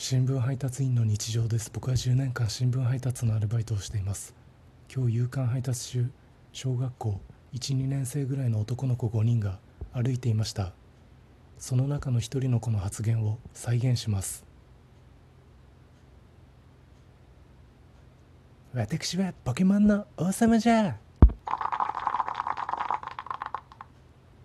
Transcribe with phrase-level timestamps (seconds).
[0.00, 1.72] 新聞配達員の日常です。
[1.74, 4.32] 僕は10年間新聞配達のアルバイトをしています。
[4.94, 6.10] 今日夕刊配達中
[6.52, 7.20] 小学校
[7.52, 9.58] 12年生ぐらいの男の子5人が
[9.92, 10.72] 歩いていました。
[11.58, 14.46] その中の一人の子の発言を再現します。
[18.72, 21.07] 私はポケモンの王様じゃ。